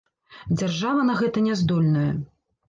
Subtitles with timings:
[0.59, 2.11] Дзяржава на гэта не здольная.